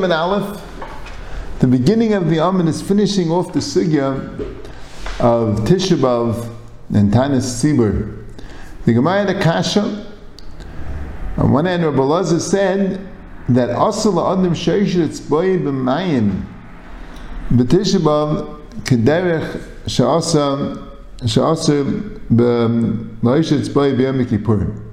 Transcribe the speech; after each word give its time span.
And 0.00 0.12
Aleph. 0.12 0.62
The 1.60 1.66
beginning 1.66 2.12
of 2.12 2.28
the 2.28 2.40
Amen 2.40 2.68
is 2.68 2.82
finishing 2.82 3.30
off 3.30 3.52
the 3.52 3.60
sugya 3.60 4.14
of 5.20 5.60
Tisha 5.60 5.96
B'Av 5.96 6.54
and 6.94 7.12
Tanis 7.12 7.44
Sibur. 7.44 8.24
The 8.84 8.92
Gemara 8.92 9.24
the 9.26 9.40
Kasha. 9.40 10.06
On 11.36 11.52
one 11.52 11.64
hand, 11.64 11.84
Rabbi 11.84 12.02
Lazar 12.02 12.38
said 12.40 13.00
that 13.48 13.70
Asal 13.70 14.20
Adam 14.30 14.52
Sheish 14.54 14.94
Tzboy 14.94 15.62
B'Mayim 15.62 16.44
B'Tisha 17.50 18.00
B'Av 18.00 18.60
Kederech 18.82 19.62
Sha'asa 19.86 20.76
Sha'asa 21.20 21.84
B'Maish 22.30 23.52
Tzboy 23.52 23.96
B'Yom 23.96 24.24
Kippurim. 24.26 24.87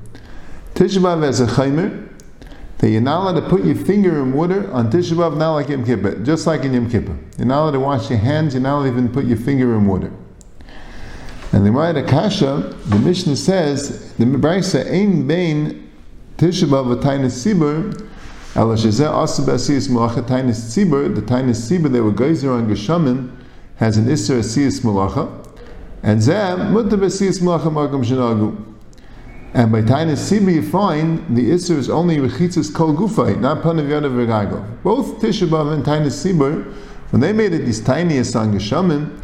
Tisha 0.75 0.97
B'Av 0.97 1.23
has 1.23 1.39
a 1.39 1.45
chaymer 1.45 2.09
that 2.79 2.89
you're 2.89 2.99
not 2.99 3.21
allowed 3.21 3.39
to 3.39 3.49
put 3.49 3.63
your 3.63 3.77
finger 3.77 4.21
in 4.21 4.33
water 4.33 4.69
on 4.73 4.91
Tisha 4.91 5.13
B'Av, 5.13 5.37
not 5.37 5.53
like 5.53 5.69
Yom 5.69 5.85
Kippur, 5.85 6.15
just 6.25 6.45
like 6.45 6.65
in 6.65 6.73
Yom 6.73 6.89
Kippur. 6.89 7.17
You're 7.37 7.47
not 7.47 7.61
allowed 7.61 7.71
to 7.71 7.79
wash 7.79 8.09
your 8.09 8.19
hands, 8.19 8.53
you're 8.53 8.61
not 8.61 8.79
allowed 8.79 8.83
to 8.83 8.89
even 8.89 9.07
put 9.07 9.23
your 9.23 9.37
finger 9.37 9.73
in 9.73 9.87
water. 9.87 10.11
And 11.53 11.65
the 11.65 11.69
Gemara 11.69 12.03
Kasha, 12.03 12.75
the 12.87 12.99
Mishnah 12.99 13.37
says, 13.37 14.13
the 14.15 14.25
Brisa, 14.25 14.85
Ein 14.91 15.25
Bein 15.25 15.89
Tisha 16.37 16.67
B'Av 16.67 17.01
V'Tainis 17.01 17.55
Sibur, 17.55 18.09
Ela 18.53 18.75
Shezeh 18.75 19.07
Malacha 19.87 20.27
Tainis 20.27 20.59
Sibur, 20.59 21.15
the 21.15 21.21
Tainis 21.21 21.55
Sibur 21.55 21.89
they 21.89 22.01
were 22.01 22.11
geyser 22.11 22.51
on 22.51 22.67
Geshamim, 22.67 23.33
has 23.77 23.95
an 23.95 24.07
Isser 24.07 24.39
Asiyas 24.39 24.81
Malacha, 24.81 25.29
and 26.03 26.19
Zeh 26.19 26.69
Mutta 26.69 26.97
B'Asiyas 26.97 27.39
Malacha 27.39 27.71
Magam 27.71 28.03
Shinagu. 28.03 28.64
And 29.55 29.71
by 29.71 29.83
Tainis 29.83 30.17
Sibi, 30.17 30.55
you 30.55 30.61
find 30.61 31.33
the 31.33 31.51
Isser 31.51 31.77
is 31.77 31.89
only 31.89 32.17
Rechitzas 32.17 32.75
Kol 32.75 32.93
Gufay, 32.93 33.39
not 33.39 33.63
Panav 33.63 33.87
Yodav 33.87 34.83
Both 34.83 35.21
Tisha 35.21 35.47
B'Av 35.47 35.71
and 35.71 35.85
Tainis 35.85 36.07
Sibur, 36.11 36.73
when 37.11 37.21
they 37.21 37.31
made 37.31 37.53
it 37.53 37.59
these 37.59 37.79
tiny 37.79 38.15
Asang 38.15 38.53
Geshamim, 38.53 39.17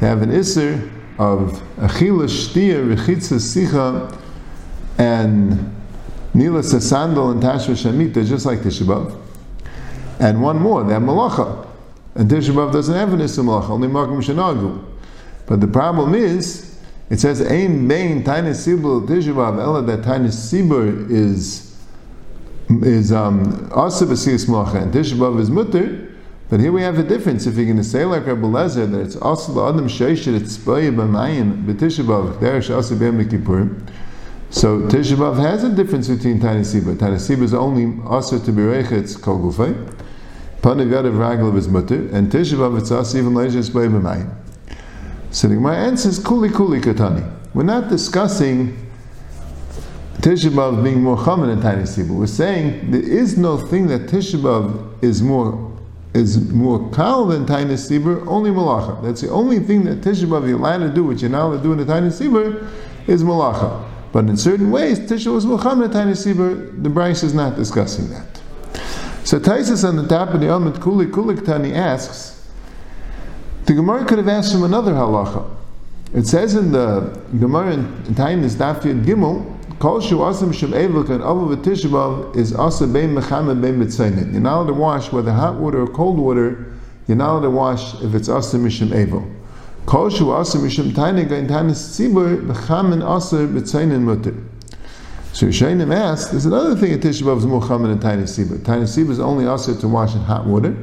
they 0.00 0.08
have 0.08 0.22
an 0.22 0.30
Isser 0.30 0.90
of 1.20 1.62
Achila 1.76 2.24
Shtia, 2.26 2.92
Rechitzas 2.92 3.70
Sicha, 3.70 4.20
and 4.98 5.72
Nila 6.34 6.58
Sasandal 6.58 7.30
and 7.30 7.40
Tashva 7.40 7.76
Shamita, 7.76 8.26
just 8.26 8.46
like 8.46 8.58
Tisha 8.58 8.82
B'Av. 8.82 9.16
And 10.18 10.42
one 10.42 10.58
more, 10.58 10.82
they 10.82 10.94
have 10.94 11.02
Malacha. 11.02 11.68
And 12.16 12.28
Tisha 12.28 12.50
B'Av 12.50 12.72
doesn't 12.72 12.96
have 12.96 13.12
an 13.12 13.20
Isser 13.20 13.44
Malacha, 13.44 13.70
only 13.70 13.86
Makim 13.86 14.20
Shanagu. 14.24 14.84
But 15.46 15.60
the 15.60 15.68
problem 15.68 16.16
is, 16.16 16.67
it 17.10 17.20
says 17.20 17.40
Ein 17.40 17.88
Bein 17.88 18.22
tiny 18.22 18.50
Sibur 18.50 19.06
Tishabav 19.06 19.58
Ella 19.58 19.82
that 19.82 20.04
tiny 20.04 20.28
Sibur 20.28 21.10
is 21.10 21.76
is 22.68 23.12
um 23.12 23.70
also 23.72 24.04
Basiyas 24.06 24.46
Malacha 24.46 24.82
and 24.82 24.92
Tishabav 24.92 25.40
is 25.40 25.50
Mutter. 25.50 26.04
But 26.50 26.60
here 26.60 26.72
we 26.72 26.80
have 26.80 26.98
a 26.98 27.02
difference. 27.02 27.46
If 27.46 27.56
you're 27.56 27.66
going 27.66 27.76
to 27.76 27.84
say 27.84 28.04
like 28.04 28.26
Rabbi 28.26 28.40
Lezer 28.40 28.90
that 28.90 29.00
it's 29.00 29.16
also 29.16 29.52
the 29.52 29.66
Adam 29.66 29.88
Sheishet 29.88 30.34
it's 30.34 30.56
Boya 30.58 30.94
B'Mayim 30.94 31.66
there 32.40 32.56
also 32.56 32.94
B'Yom. 32.94 33.90
So 34.50 34.80
Tishabav 34.80 35.38
has 35.38 35.64
a 35.64 35.70
difference 35.70 36.08
between 36.08 36.40
Tainis 36.40 36.74
Sibur. 36.74 36.96
Tainis 36.96 37.28
Sibur 37.28 37.42
is 37.42 37.54
only 37.54 38.02
also 38.06 38.38
to 38.38 38.52
be 38.52 38.62
Rechetz 38.62 39.20
Kol 39.20 39.38
Gufay. 39.38 39.74
Panav 40.60 40.88
Yadav 40.88 41.12
Raglav 41.12 41.56
is 41.56 41.68
Mutter 41.68 42.08
and 42.14 42.30
Tishabav 42.30 42.78
it's 42.78 42.90
also 42.90 43.18
even 43.18 43.36
it's 43.38 43.70
Boya 43.70 43.90
B'Mayim. 43.90 44.47
So 45.30 45.46
the 45.48 45.54
Gemara 45.54 45.76
answers 45.76 46.22
Kuli 46.22 46.48
Kuli 46.48 46.80
Katani. 46.80 47.30
We're 47.54 47.62
not 47.62 47.88
discussing 47.88 48.76
Tisha 50.18 50.50
B'Av 50.50 50.82
being 50.82 51.02
more 51.02 51.22
common 51.22 51.48
than 51.48 51.60
Tiny 51.60 51.82
Sibur. 51.82 52.16
We're 52.16 52.26
saying 52.26 52.90
there 52.90 53.02
is 53.02 53.38
no 53.38 53.56
thing 53.58 53.86
that 53.88 54.02
Tisha 54.02 54.40
B'Av 54.40 55.02
is 55.02 55.22
more 55.22 55.66
is 56.14 56.50
more 56.50 56.90
kal 56.92 57.26
than 57.26 57.44
Tiny 57.46 57.74
Sibur, 57.74 58.26
only 58.26 58.50
Malacha. 58.50 59.02
That's 59.02 59.20
the 59.20 59.30
only 59.30 59.60
thing 59.60 59.84
that 59.84 60.00
Tisha 60.00 60.24
B'Av 60.24 60.48
you're 60.48 60.58
allowed 60.58 60.78
to 60.78 60.88
do, 60.88 61.04
which 61.04 61.20
you're 61.20 61.30
not 61.30 61.46
allowed 61.46 61.58
to 61.58 61.62
do 61.62 61.72
in 61.72 61.78
the 61.78 61.84
Tiny 61.84 62.08
is 63.06 63.22
Malacha. 63.22 63.84
But 64.12 64.24
in 64.24 64.36
certain 64.36 64.70
ways, 64.70 64.98
Tisha 64.98 65.32
was 65.32 65.44
than 65.44 65.90
Tiny 65.92 66.12
Sibur. 66.12 66.82
The 66.82 66.88
Bryce 66.88 67.22
is 67.22 67.34
not 67.34 67.56
discussing 67.56 68.08
that. 68.10 68.40
So 69.24 69.38
Taisus 69.38 69.86
on 69.86 69.96
the 69.96 70.08
top 70.08 70.30
of 70.30 70.40
the 70.40 70.52
Amid 70.52 70.80
Kuli 70.80 71.06
Kuli 71.06 71.34
Katani 71.34 71.74
asks, 71.74 72.37
the 73.68 73.74
Gemara 73.74 74.02
could 74.06 74.16
have 74.16 74.28
asked 74.28 74.54
him 74.54 74.62
another 74.62 74.92
halacha. 74.92 75.46
It 76.14 76.26
says 76.26 76.54
in 76.54 76.72
the 76.72 77.00
Gemara 77.38 77.74
in 77.74 77.84
Tainis 78.14 78.54
Daf 78.54 78.80
Yud 78.80 79.04
Gimel, 79.04 79.44
Kol 79.78 80.00
shu 80.00 80.16
asam 80.16 80.54
shem 80.54 80.72
evlik 80.72 81.10
and 81.10 81.22
v'tishabav 81.22 82.34
is 82.34 82.54
asa 82.54 82.86
bein 82.86 83.14
mechame 83.14 83.60
bein 83.60 83.78
mitzaynet. 83.78 84.32
You're 84.32 84.40
not 84.40 84.54
allowed 84.62 84.66
to 84.68 84.72
wash 84.72 85.12
whether 85.12 85.30
hot 85.30 85.56
water 85.56 85.82
or 85.82 85.86
cold 85.86 86.18
water. 86.18 86.72
You're 87.06 87.18
not 87.18 87.32
allowed 87.32 87.42
to 87.42 87.50
wash 87.50 87.94
if 88.02 88.14
it's 88.14 88.30
asa 88.30 88.56
mishim 88.56 88.98
evil. 88.98 89.30
Kol 89.84 90.08
shu 90.08 90.32
asa 90.32 90.56
mishim 90.56 90.92
tainig 90.92 91.30
in 91.30 91.46
tainis 91.46 91.92
tzibur 91.92 92.40
mechamen 92.44 93.06
asa 93.06 93.46
mitzaynet 93.46 94.00
mutter. 94.00 94.34
So 95.34 95.46
Shainim 95.48 95.94
asked, 95.94 96.32
there's 96.32 96.46
another 96.46 96.74
thing 96.74 96.90
in 96.90 97.00
Tisha 97.00 97.22
B'Av 97.22 97.36
is 97.38 97.46
more 97.46 97.62
in 97.62 98.00
Tiny 98.00 98.22
Sibur. 98.22 98.64
Tiny 98.64 98.84
Sibur 98.84 99.10
is 99.10 99.20
only 99.20 99.46
also 99.46 99.78
to 99.78 99.86
wash 99.86 100.14
in 100.14 100.20
hot 100.22 100.46
water. 100.46 100.74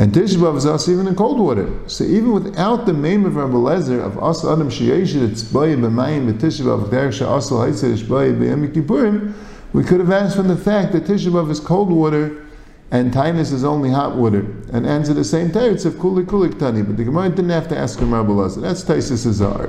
And 0.00 0.14
Tisha 0.14 0.36
B'Av 0.36 0.56
is 0.56 0.64
also 0.64 0.92
even 0.92 1.06
in 1.08 1.14
cold 1.14 1.38
water. 1.38 1.70
So 1.86 2.04
even 2.04 2.32
without 2.32 2.86
the 2.86 2.92
name 2.94 3.26
of 3.26 3.36
Rabbi 3.36 3.52
Lezer 3.52 4.02
of 4.02 4.16
Asa 4.18 4.50
Adam 4.50 4.70
Sheyeshit 4.70 5.30
it's 5.30 5.42
Boye 5.42 5.76
B'Mayim 5.76 6.32
B'Tisha 6.32 6.62
B'Av 6.62 6.88
Derech 6.88 7.12
She'asa 7.12 7.52
Haitzeh 7.52 8.08
Boye 8.08 8.32
B'Yom 8.32 8.72
Kippurim, 8.72 9.34
we 9.74 9.84
could 9.84 10.00
have 10.00 10.10
asked 10.10 10.36
from 10.36 10.48
the 10.48 10.56
fact 10.56 10.92
that 10.92 11.04
Tisha 11.04 11.30
B'Av 11.30 11.50
is 11.50 11.60
cold 11.60 11.90
water 11.90 12.46
and 12.90 13.12
Tainus 13.12 13.52
is 13.52 13.62
only 13.62 13.90
hot 13.90 14.16
water, 14.16 14.46
and 14.72 14.86
answer 14.86 15.12
the 15.12 15.22
same 15.22 15.50
teretz 15.50 15.84
of 15.84 16.00
Kuli 16.00 16.24
Kulik 16.24 16.58
Tani. 16.58 16.80
But 16.80 16.96
the 16.96 17.04
Gemara 17.04 17.28
didn't 17.28 17.50
have 17.50 17.68
to 17.68 17.76
ask 17.76 17.98
him 17.98 18.14
Rabbi 18.14 18.30
Lezer. 18.30 18.62
That's 18.62 18.82
Taisus 18.82 19.26
Azar. 19.26 19.68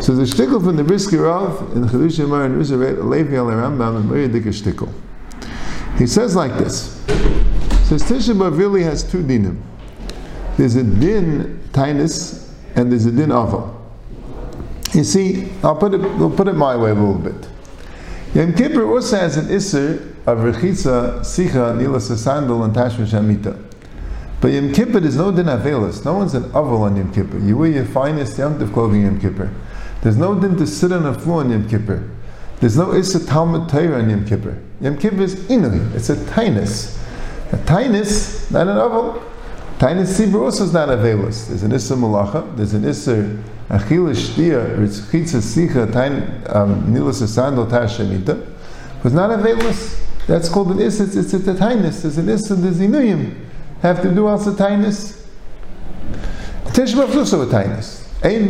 So 0.00 0.14
the 0.14 0.22
shtickle 0.22 0.64
from 0.64 0.76
the 0.76 0.84
Brisker 0.84 1.22
Rav 1.22 1.76
in 1.76 1.82
Chedush 1.82 2.24
Yamar 2.24 2.46
and 2.46 2.62
Rizeret 2.62 2.98
Alevi 2.98 3.34
Al 3.34 3.46
Rambam 3.46 3.96
and 3.96 4.08
Mary 4.08 4.28
Dika 4.28 4.52
shtickle. 4.54 4.92
He 5.98 6.06
says 6.06 6.36
like 6.36 6.56
this. 6.58 6.99
Says 7.90 8.04
Tisha 8.04 8.56
really 8.56 8.84
has 8.84 9.02
two 9.02 9.20
dinim. 9.20 9.60
There's 10.56 10.76
a 10.76 10.84
din 10.84 11.60
tainis 11.72 12.48
and 12.76 12.92
there's 12.92 13.06
a 13.06 13.10
din 13.10 13.30
aval. 13.30 13.76
You 14.94 15.02
see, 15.02 15.50
I'll 15.64 15.74
put 15.74 15.94
it, 15.94 16.00
we'll 16.00 16.30
put 16.30 16.46
it 16.46 16.52
my 16.52 16.76
way 16.76 16.92
a 16.92 16.94
little 16.94 17.18
bit. 17.18 17.48
Yom 18.32 18.54
Kippur 18.54 18.88
also 18.88 19.16
has 19.16 19.36
an 19.36 19.46
isser 19.46 20.08
of 20.24 20.38
rechitza, 20.38 21.18
sicha, 21.22 21.76
nilas, 21.76 22.06
sandal, 22.22 22.62
and 22.62 22.72
tashma 22.72 23.06
shamita. 23.08 23.60
But 24.40 24.52
Yom 24.52 24.72
Kippur 24.72 25.00
there's 25.00 25.16
no 25.16 25.32
din 25.32 25.46
avelis. 25.46 26.04
No 26.04 26.14
one's 26.14 26.34
an 26.34 26.44
aval 26.50 26.82
on 26.82 26.96
Yom 26.96 27.12
Kippur. 27.12 27.40
You 27.40 27.56
wear 27.56 27.70
your 27.70 27.86
finest 27.86 28.38
Yom 28.38 28.72
clothing 28.72 29.02
Yom 29.02 29.20
Kippur. 29.20 29.52
There's 30.02 30.16
no 30.16 30.38
din 30.38 30.56
to 30.58 30.66
sit 30.68 30.92
on 30.92 31.06
a 31.06 31.12
floor 31.12 31.40
on 31.40 31.50
Yom 31.50 31.68
Kippur. 31.68 32.08
There's 32.60 32.76
no 32.76 32.86
isser 32.90 33.26
Talmud 33.26 33.68
Torah 33.68 34.00
on 34.00 34.08
Yom 34.08 34.24
Kippur. 34.24 34.56
Yom 34.80 34.96
Kippur 34.96 35.22
is 35.22 35.34
inui. 35.46 35.92
It's 35.96 36.08
a 36.08 36.14
tainus. 36.14 36.98
A 37.52 37.56
tainis, 37.56 38.50
not 38.50 38.68
an 38.68 38.76
oval. 38.76 39.22
Tainis 39.78 40.08
sibur 40.08 40.42
also 40.42 40.64
is 40.64 40.72
not 40.72 40.88
availus. 40.88 41.48
There's 41.48 41.62
an 41.62 41.72
issa 41.72 41.94
malacha, 41.94 42.54
there's 42.56 42.74
an 42.74 42.84
issa 42.84 43.38
achila 43.68 44.14
shtia, 44.14 44.76
ritzchitza 44.76 45.40
sicha, 45.40 46.54
um, 46.54 46.92
nilas 46.92 47.22
sandal 47.22 47.66
tashamita, 47.66 48.46
it's 49.02 49.14
not 49.14 49.30
availus. 49.30 49.98
That's 50.26 50.48
called 50.48 50.70
an 50.72 50.80
issa, 50.80 51.04
it's, 51.04 51.32
a 51.34 51.38
tainis. 51.38 52.02
There's 52.02 52.18
an 52.18 52.28
issa, 52.28 52.54
there's 52.54 52.78
inuyim. 52.78 53.34
Have 53.82 54.02
to 54.02 54.14
do 54.14 54.26
also 54.26 54.52
tainis. 54.54 55.26
Tishbav 56.66 57.08
is 57.08 57.16
also 57.16 57.42
a 57.42 57.46
tainis. 57.46 58.06
Ein 58.22 58.46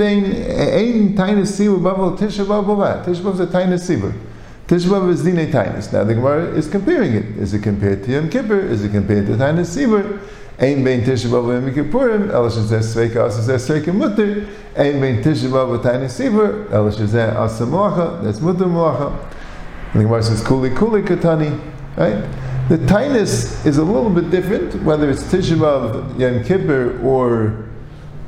tainis 1.17 1.53
sibur 1.53 1.81
bavel 1.81 2.19
tishbav 2.19 2.65
bava. 2.67 3.05
Tishbav 3.05 3.35
is 3.35 3.41
a 3.41 3.47
tainis 3.47 3.89
sibur. 3.89 4.13
Tishbav 4.71 5.11
is 5.11 5.25
Dine 5.25 5.51
Tainus. 5.51 5.93
Now 5.93 6.05
the 6.05 6.15
Gemara 6.15 6.55
is 6.55 6.69
comparing 6.69 7.15
it. 7.15 7.25
Is 7.39 7.53
it 7.53 7.61
compared 7.61 8.05
to 8.05 8.13
Yom 8.13 8.31
Kippur? 8.31 8.61
Is 8.61 8.85
it 8.85 8.93
compared 8.93 9.27
to 9.27 9.33
Tainus 9.33 9.77
Sibur? 9.77 10.21
Ein 10.61 10.85
bein 10.85 11.01
Tishbav 11.01 11.43
Yom 11.53 11.75
Kippurim. 11.75 12.29
Elish 12.29 12.69
says 12.69 12.95
Sveika 12.95 13.25
also 13.25 13.43
says 13.43 13.69
Sveika 13.69 13.93
Mutter. 13.93 14.47
Ein 14.77 15.01
bein 15.01 15.25
Tishbav 15.25 15.83
Tainus 15.83 16.13
Sibur. 16.21 16.69
Elish 16.69 16.99
says 16.99 17.17
Asa 17.17 17.65
Malacha. 17.65 18.23
That's 18.23 18.41
Mutter 18.41 18.67
Malacha. 18.67 19.11
And 19.93 20.03
the 20.03 20.05
Gemara 20.05 20.23
says 20.23 20.47
Kuli 20.47 20.71
Kuli 20.71 21.03
Katani. 21.03 21.51
Right? 21.97 22.23
The 22.69 22.79
Tainus 22.79 23.67
is 23.67 23.79
a 23.79 23.83
little 23.83 24.09
bit 24.09 24.31
different, 24.31 24.85
whether 24.85 25.11
it's 25.11 25.25
Tishbav 25.25 26.17
Yom 26.17 26.45
Kippur 26.45 27.01
or 27.03 27.67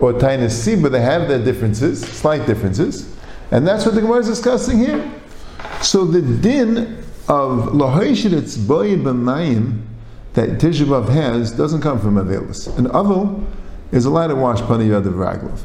or 0.01 0.13
Tainus 0.15 0.59
Sibur. 0.59 0.91
They 0.91 1.03
have 1.03 1.29
their 1.29 1.45
differences, 1.45 2.01
slight 2.01 2.49
differences, 2.49 3.17
and 3.53 3.65
that's 3.65 3.87
what 3.87 3.95
the 3.95 4.01
Gemara 4.01 4.19
is 4.19 4.27
discussing 4.27 4.81
here. 4.81 5.09
So 5.83 6.05
the 6.05 6.23
din 6.23 7.03
of 7.29 7.73
lahoishitz 7.73 8.67
boy 8.67 8.97
b'mayim 8.97 9.83
that 10.35 10.51
Tisha 10.51 10.85
B'av 10.87 11.09
has 11.09 11.51
doesn't 11.51 11.83
come 11.83 12.01
from 12.01 12.15
Avelis. 12.15 12.69
An 12.79 12.87
avil 12.87 13.45
is 13.91 14.05
allowed 14.05 14.29
to 14.29 14.37
wash 14.37 14.61
pani 14.61 14.89
yad 14.89 15.07
of 15.07 15.15
raglav. 15.15 15.61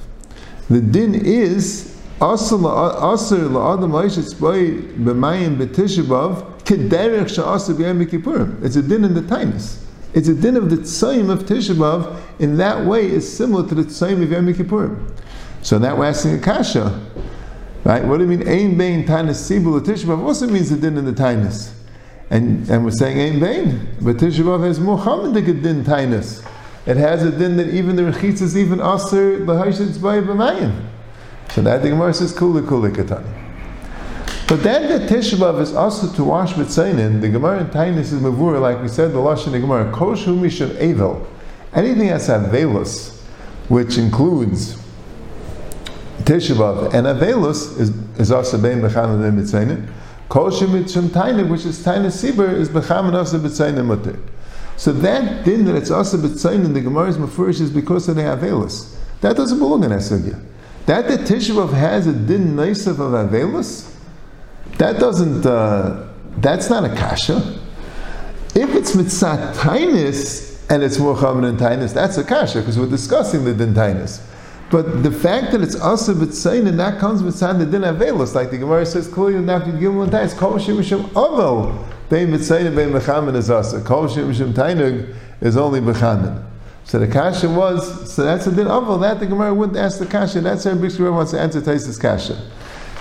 The 0.69 0.81
din 0.81 1.13
is 1.15 1.95
Asr 2.19 2.59
la'adam 2.59 3.91
ha'ishitz 3.91 4.39
boi 4.39 4.81
b'mayim 4.97 5.57
b'tishabav 5.57 6.63
kederech 6.63 7.29
sha'asr 7.35 7.75
b'yom 7.75 8.03
kippurim. 8.07 8.63
It's 8.63 8.75
a 8.75 8.81
din 8.81 9.03
in 9.03 9.13
the 9.13 9.21
tainus. 9.21 9.83
It's 10.13 10.27
a 10.29 10.33
din 10.33 10.55
of 10.55 10.69
the 10.71 10.77
tzayim 10.77 11.29
of 11.29 11.43
Tishabav. 11.43 12.19
In 12.39 12.57
that 12.57 12.85
way, 12.85 13.05
is 13.05 13.31
similar 13.31 13.67
to 13.67 13.75
the 13.75 13.83
tzayim 13.83 14.23
of 14.23 14.31
Yom 14.31 14.51
Kippurim. 14.51 15.15
So 15.61 15.77
that 15.79 15.97
we're 15.97 16.05
asking 16.05 16.35
a 16.35 16.39
kasha, 16.39 17.05
right? 17.87 18.03
What 18.03 18.17
do 18.17 18.23
you 18.23 18.29
mean? 18.29 18.47
Ein 18.47 18.77
bein 18.77 19.05
tainus 19.05 19.39
sibul 19.49 19.79
Tishabav 19.79 20.19
also 20.19 20.45
means 20.47 20.69
the 20.69 20.75
din 20.75 20.97
in 20.97 21.05
the 21.05 21.13
tainus. 21.13 21.71
And, 22.29 22.69
and 22.69 22.83
we're 22.83 22.91
saying 22.91 23.17
ain't 23.17 23.39
vain. 23.39 23.87
But 24.01 24.17
Tisha 24.17 24.65
has 24.65 24.79
Muhammad 24.79 25.33
din 25.33 25.85
tainus. 25.85 26.45
It 26.85 26.97
has 26.97 27.23
a 27.23 27.31
din 27.31 27.55
that 27.55 27.69
even 27.69 27.95
the 27.95 28.03
rechitz 28.03 28.41
is 28.41 28.57
even 28.57 28.81
aser 28.81 29.39
l'hashitz 29.45 30.01
by 30.01 30.19
b'mayim. 30.19 30.85
So 31.51 31.61
that 31.61 31.81
the 31.81 31.89
Gemara 31.89 32.13
says 32.13 32.33
kuli 32.33 32.67
kuli 32.67 32.91
katani. 32.91 33.45
But 34.49 34.63
then 34.63 34.89
the 34.89 35.07
Tisha 35.07 35.61
is 35.61 35.73
also 35.73 36.13
to 36.13 36.23
wash 36.25 36.53
mitzainin. 36.53 37.21
The 37.21 37.29
Gemara 37.29 37.61
in 37.61 37.67
tainus 37.67 38.11
is 38.11 38.15
mavur, 38.15 38.59
like 38.59 38.81
we 38.81 38.89
said, 38.89 39.13
the 39.13 39.19
lashon 39.19 39.53
the 39.53 39.59
Gemara 39.59 39.93
kosh 39.93 40.25
humishon 40.25 40.75
evel. 40.75 41.25
Anything 41.73 42.07
that's 42.07 42.27
avelus, 42.27 43.17
which 43.69 43.97
includes 43.97 44.77
Tisha 46.23 46.93
and 46.93 47.07
avelus 47.07 47.79
is 47.79 47.89
is 48.19 48.31
also 48.31 48.57
bein 48.57 48.81
b'chanad 48.81 49.31
mitzainin. 49.31 49.87
Kol 50.29 50.49
shemitzum 50.49 51.07
taina, 51.07 51.47
which 51.47 51.65
is 51.65 51.83
taina 51.83 52.07
sibur, 52.07 52.53
is 52.53 52.69
b'chaman 52.69 53.13
asa 53.13 53.39
b'tzaina 53.39 53.85
mutter. 53.85 54.19
So 54.75 54.91
that 54.93 55.45
din 55.45 55.65
that 55.65 55.75
it's 55.75 55.91
also 55.91 56.17
b'tzaina 56.17 56.65
in 56.65 56.73
the 56.73 56.81
Gemara's 56.81 57.17
mafurish 57.17 57.61
is 57.61 57.71
because 57.71 58.09
of 58.09 58.15
the 58.15 58.23
avelus. 58.23 58.95
That 59.21 59.35
doesn't 59.35 59.57
belong 59.59 59.83
in 59.83 59.91
Esugya. 59.91 60.39
That 60.85 61.07
the 61.07 61.17
Tishrov 61.17 61.73
has 61.73 62.07
a 62.07 62.13
din 62.13 62.55
naisav 62.55 62.99
of 62.99 63.29
avelus, 63.29 63.93
that 64.77 64.99
doesn't, 64.99 65.45
uh, 65.45 66.07
that's 66.37 66.69
not 66.69 66.85
a 66.85 66.89
kasha. 66.95 67.59
If 68.55 68.73
it's 68.75 68.95
mitzat 68.95 69.55
tainis 69.55 70.65
and 70.69 70.83
it's 70.83 70.99
more 70.99 71.19
chaman 71.19 71.45
and 71.45 71.59
tainis, 71.59 71.93
that's 71.93 72.17
a 72.17 72.23
kasha 72.23 72.59
because 72.59 72.77
we're 72.77 72.89
discussing 72.89 73.43
the 73.43 73.53
din 73.53 73.73
tainis. 73.73 74.21
But 74.69 75.03
the 75.03 75.11
fact 75.11 75.53
that 75.53 75.61
it's 75.61 75.79
asa 75.79 76.13
b'tzayin 76.13 76.67
and 76.67 76.79
that 76.79 76.99
comes 76.99 77.21
the 77.21 77.65
din 77.65 77.83
avelus, 77.83 78.35
like 78.35 78.51
the 78.51 78.57
Gemara 78.57 78.85
says 78.85 79.07
clearly 79.07 79.37
in 79.37 79.49
after 79.49 79.71
Gimel 79.71 80.09
Tais, 80.09 80.37
kol 80.37 80.57
shem 80.57 80.81
shem 80.83 81.03
avel, 81.15 81.85
bein 82.09 82.27
b'tzayin 82.27 82.75
bein 82.75 82.89
mechamen 82.89 83.35
is 83.35 83.49
asa, 83.49 83.81
kol 83.81 84.09
shem 84.09 84.53
tainug 84.53 85.15
is 85.39 85.55
only 85.55 85.79
b'chamen. 85.79 86.43
So 86.83 86.99
the 86.99 87.07
kasha 87.07 87.49
was, 87.49 88.13
so 88.13 88.23
that's 88.23 88.45
a 88.47 88.51
din 88.51 88.67
avel, 88.67 88.99
that 88.99 89.21
the 89.21 89.25
Gemara 89.25 89.53
wouldn't 89.53 89.77
ask 89.77 89.99
the 89.99 90.05
kasha, 90.05 90.41
that's 90.41 90.65
how 90.65 90.71
Bishra 90.71 91.13
wants 91.13 91.31
to 91.31 91.39
answer 91.39 91.61
Taisa's 91.61 91.97
kasha. 91.97 92.33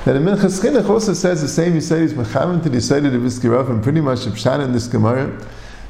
Now 0.07 0.13
the 0.13 0.21
Minchas 0.21 0.61
Chinuch 0.63 0.89
also 0.89 1.15
says 1.15 1.43
the 1.43 1.49
same 1.49 1.73
He 1.73 1.79
Yisrael 1.79 2.03
is 2.03 2.15
mechamen 2.15 2.63
to 2.63 2.69
the 2.69 2.79
Yisrael 2.79 3.13
of 3.13 3.23
Iskirov, 3.23 3.71
and 3.71 3.83
pretty 3.83 4.01
much 4.01 4.21
Pshan 4.21 4.65
in 4.65 4.73
this 4.73 4.87
Gemara, 4.87 5.37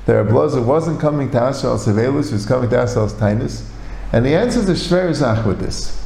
that 0.06 0.14
Rabbi 0.14 0.58
wasn't 0.60 1.00
coming 1.00 1.30
to 1.32 1.38
Asher 1.38 1.66
al 1.66 1.78
Sevelus, 1.78 2.32
was 2.32 2.46
coming 2.46 2.70
to 2.70 2.78
Asher 2.78 3.00
al 3.00 3.10
Tainus, 3.10 3.68
and 4.16 4.24
the 4.24 4.34
answer 4.34 4.60
is 4.60 4.66
the 4.66 4.72
Shver 4.72 5.12
Zach 5.12 5.44
with 5.44 5.60
this. 5.60 6.02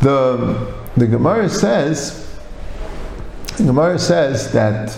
The, 0.00 0.72
the 0.96 1.08
Gemara 1.08 1.48
says, 1.48 2.24
the 3.56 3.64
Gemara 3.64 3.98
says 3.98 4.52
that, 4.52 4.96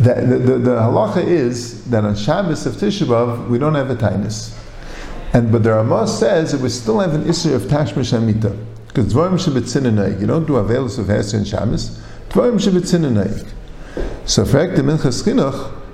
that 0.00 0.28
the, 0.28 0.36
the, 0.36 0.58
the 0.58 0.70
halacha 0.72 1.24
is 1.24 1.86
that 1.86 2.04
on 2.04 2.16
Shabbos 2.16 2.66
of 2.66 2.74
Tisha 2.74 3.06
B'Av 3.06 3.48
we 3.48 3.58
don't 3.58 3.76
have 3.76 3.88
a 3.88 3.96
tainus. 3.96 4.54
And 5.32 5.50
but 5.50 5.62
the 5.62 5.72
Ramah 5.72 6.06
says 6.06 6.52
that 6.52 6.60
we 6.60 6.68
still 6.68 7.00
have 7.00 7.14
an 7.14 7.26
issue 7.26 7.54
of 7.54 7.62
Tashmish 7.62 8.12
Hamita. 8.12 8.54
Because 8.88 9.14
Dvarim 9.14 9.38
Shabbat 9.42 10.20
You 10.20 10.26
don't 10.26 10.46
do 10.46 10.52
Avelis 10.52 10.98
of 10.98 11.06
Hesed 11.06 11.32
and 11.32 11.48
Shabbos. 11.48 11.98
Dvarim 12.28 12.56
Shabbat 12.56 13.48
So 14.26 14.44
for 14.44 14.66
the 14.66 14.82
Minchas 14.82 15.24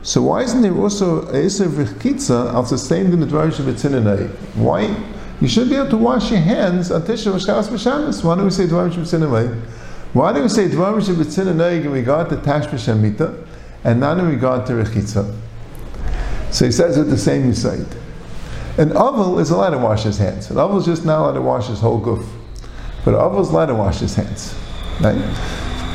so 0.02 0.20
why 0.20 0.42
isn't 0.42 0.62
there 0.62 0.76
also 0.76 1.22
a 1.28 1.32
Isser 1.32 1.68
V'chkitza 1.68 2.52
al 2.52 2.66
sustained 2.66 3.14
in 3.14 3.20
the 3.20 3.26
Dvarim 3.26 3.52
Shabbat 3.52 4.56
Why? 4.56 5.13
You 5.40 5.48
should 5.48 5.68
be 5.68 5.76
able 5.76 5.90
to 5.90 5.96
wash 5.96 6.30
your 6.30 6.40
hands 6.40 6.90
on 6.90 7.02
Tisha 7.02 7.32
V'Shkalas 7.32 7.68
V'Shabbos. 7.68 8.22
Why 8.22 8.36
do 8.36 8.44
we 8.44 8.50
say 8.50 8.66
Dvarim 8.66 8.90
Shabbat 8.92 9.60
Why 10.12 10.32
do 10.32 10.42
we 10.42 10.48
say 10.48 10.68
Dvarim 10.68 11.00
Shabbat 11.00 11.84
in 11.84 11.90
regard 11.90 12.28
to 12.30 12.36
Tashmish 12.36 12.86
Hamita 12.86 13.44
and 13.82 14.00
not 14.00 14.18
in 14.18 14.28
regard 14.28 14.64
to 14.66 14.74
Rechitza? 14.74 15.36
So 16.50 16.66
he 16.66 16.72
says 16.72 16.96
it 16.96 17.04
the 17.04 17.18
same 17.18 17.52
side. 17.52 17.86
An 18.78 18.96
oval 18.96 19.40
is 19.40 19.50
allowed 19.50 19.70
to 19.70 19.78
wash 19.78 20.04
his 20.04 20.18
hands. 20.18 20.50
An 20.50 20.58
oval 20.58 20.78
is 20.78 20.86
just 20.86 21.04
not 21.04 21.18
allowed 21.18 21.32
to 21.32 21.42
wash 21.42 21.66
his 21.66 21.80
whole 21.80 21.98
goof. 21.98 22.24
But 23.04 23.14
an 23.14 23.20
oval 23.20 23.40
is 23.40 23.48
allowed 23.48 23.66
to 23.66 23.74
wash 23.74 23.98
his 23.98 24.14
hands. 24.14 24.54
Right? 25.00 25.16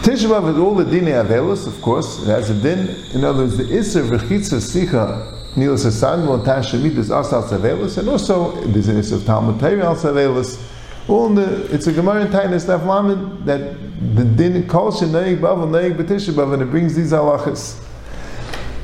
Tisha 0.01 0.49
is 0.49 0.57
all 0.57 0.75
the 0.75 0.83
dine 0.83 1.05
avelus, 1.05 1.65
of 1.65 1.81
course. 1.81 2.23
It 2.23 2.27
has 2.27 2.49
a 2.49 2.61
din. 2.61 2.89
In 3.13 3.23
other 3.23 3.43
words, 3.43 3.57
the 3.57 3.77
iser 3.77 4.03
v'chitza 4.03 4.59
sicha 4.59 5.38
nilas 5.59 5.85
asan 5.85 6.25
von 6.25 6.43
tashemit 6.43 6.97
is 6.97 7.11
asal 7.11 7.43
savelus, 7.43 7.97
and 7.97 8.09
also 8.09 8.51
there's 8.67 8.87
an 8.87 8.97
of 8.97 9.25
Talmud 9.25 9.59
Torah 9.59 9.85
al 9.85 9.95
savelus. 9.95 10.59
All 11.07 11.25
in 11.25 11.35
the, 11.35 11.73
it's 11.73 11.87
a 11.87 11.91
Gemara 11.91 12.21
in 12.21 12.27
Tainis 12.27 12.65
Daf 12.67 13.45
that 13.45 13.75
the 14.15 14.23
din 14.23 14.67
kol 14.67 14.91
sheneig 14.91 15.39
bavel 15.39 15.67
neig 15.67 15.97
b'tisha 15.97 16.53
and 16.53 16.61
it 16.61 16.65
brings 16.71 16.95
these 16.95 17.11
halachas. 17.11 17.83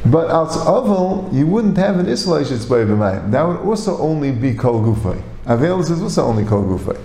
But 0.06 0.30
als 0.30 0.56
oval, 0.57 1.30
you 1.31 1.48
wouldn't 1.48 1.77
have 1.77 2.00
an 2.00 2.07
isolation 2.10 2.57
by 2.69 2.83
That 3.30 3.44
would 3.44 3.57
also 3.57 3.98
only 3.98 4.31
be 4.31 4.54
kol 4.54 4.81
gufay. 4.81 5.22
Avelus 5.45 5.89
is 5.89 6.01
also 6.01 6.25
only 6.25 6.45
kol 6.45 6.63
gufay. 6.63 7.00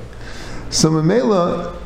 So 0.70 0.90
Mamela, 0.90 1.79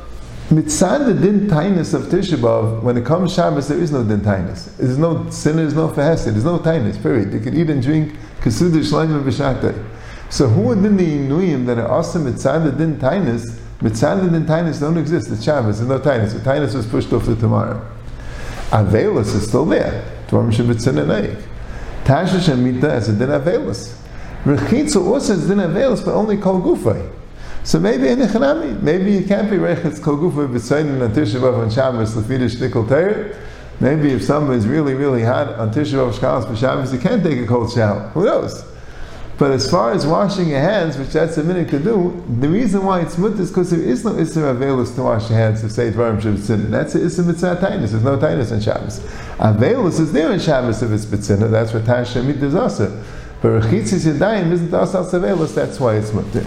mitzad 0.48 1.06
the 1.06 1.14
din 1.14 1.50
of 1.50 2.02
Tisha 2.10 2.82
when 2.82 2.96
it 2.96 3.04
comes 3.04 3.34
Shabbos, 3.34 3.68
there 3.68 3.78
is 3.78 3.90
no 3.90 4.04
din. 4.04 4.22
There's 4.22 4.98
no 4.98 5.28
sin, 5.30 5.56
there's 5.56 5.74
no 5.74 5.88
fahesed, 5.88 6.24
there's 6.24 6.44
no 6.44 6.58
tainus, 6.58 7.02
period. 7.02 7.32
You 7.32 7.40
can 7.40 7.58
eat 7.58 7.70
and 7.70 7.82
drink 7.82 8.14
kasudah 8.40 8.80
shleim 8.80 9.14
and 9.14 9.24
b'shaktay. 9.24 9.84
So 10.30 10.48
who 10.48 10.74
din 10.74 10.96
the 10.96 11.06
inuyim 11.06 11.66
that 11.66 11.78
are 11.78 11.88
also 11.88 12.18
mitzad 12.18 12.64
the 12.64 12.72
din 12.72 12.98
tainus, 12.98 13.58
mitzad 13.80 14.22
the 14.22 14.30
din 14.30 14.46
don't 14.80 14.98
exist, 14.98 15.30
it's 15.30 15.44
Shabbos, 15.44 15.78
there's 15.78 15.88
no 15.88 15.98
tainus. 15.98 16.32
The 16.32 16.40
tainus 16.40 16.74
was 16.74 16.86
pushed 16.86 17.12
off 17.12 17.24
to 17.24 17.36
tomorrow. 17.36 17.84
Avelus 18.70 19.34
is 19.34 19.46
still 19.48 19.64
there. 19.66 20.04
Dvarim 20.28 20.52
shebitzin 20.52 20.98
and 20.98 21.38
Tasha 22.04 22.38
shemita 22.38 22.84
as 22.84 23.08
a 23.08 23.12
din 23.12 23.28
avelus. 23.28 23.96
Rechitza 24.44 24.96
also 24.96 25.32
is 25.34 25.46
din 25.46 25.58
avelus, 25.58 26.04
but 26.04 26.14
only 26.14 26.36
kol 26.36 26.60
gufay. 26.60 27.10
So 27.64 27.80
maybe 27.80 28.08
in 28.08 28.18
Echanami, 28.18 28.78
maybe 28.82 29.10
you 29.10 29.24
can't 29.24 29.50
be 29.50 29.56
Rechetz 29.56 30.02
Kol 30.02 30.18
Gufa 30.18 30.46
B'Tzayin 30.46 31.02
on 31.02 31.10
Tisha 31.12 31.40
B'Av 31.40 31.62
on 31.62 31.70
Shabbos 31.70 32.14
Lefidish 32.14 32.56
Shtikol 32.56 32.86
Teir. 32.86 33.40
Maybe 33.80 34.12
if 34.12 34.22
someone 34.22 34.54
is 34.54 34.68
really, 34.68 34.92
really 34.92 35.22
hot 35.22 35.48
on 35.54 35.72
Tisha 35.72 35.94
B'Av 35.94 36.12
Shkalas 36.12 36.44
B'Shabbos, 36.44 36.92
you 36.92 36.98
can't 36.98 37.24
take 37.24 37.38
a 37.38 37.46
cold 37.46 37.72
shower. 37.72 38.10
Who 38.10 38.26
knows? 38.26 38.62
But 39.38 39.52
as 39.52 39.68
far 39.70 39.92
as 39.92 40.06
washing 40.06 40.50
your 40.50 40.60
hands, 40.60 40.98
which 40.98 41.08
that's 41.08 41.38
a 41.38 41.42
minute 41.42 41.70
to 41.70 41.78
do, 41.78 42.22
the 42.38 42.50
reason 42.50 42.84
why 42.84 43.00
it's 43.00 43.16
mut 43.16 43.32
is 43.40 43.48
because 43.48 43.70
there 43.70 43.80
is 43.80 44.04
no 44.04 44.12
Isra 44.12 44.54
Avelus 44.54 44.94
to 44.96 45.02
wash 45.02 45.30
your 45.30 45.38
hands 45.38 45.62
to 45.62 45.70
say 45.70 45.90
Dvarim 45.90 46.20
Shabbatzin. 46.20 46.70
That's 46.70 46.94
an 46.94 47.00
Isra 47.00 47.26
Mitzvah 47.26 47.56
Tainus. 47.56 47.92
There's 47.92 48.04
no 48.04 48.18
Tainus 48.18 48.52
on 48.52 48.60
Shabbos. 48.60 49.00
Avelus 49.38 50.00
is 50.00 50.12
there 50.12 50.30
in 50.30 50.38
Shabbos 50.38 50.82
if 50.82 50.90
it's 50.92 51.10
Mitzvah. 51.10 51.48
That's 51.48 51.72
what 51.72 51.86
Tash 51.86 52.12
Shemit 52.12 52.42
is 52.42 52.54
also. 52.54 53.02
But 53.40 53.62
Rechitzis 53.62 54.12
Yadayim 54.12 54.52
isn't 54.52 54.72
also 54.72 55.02
Avelus, 55.02 55.54
that's 55.54 55.80
why 55.80 55.96
it's 55.96 56.12
mutter. 56.12 56.46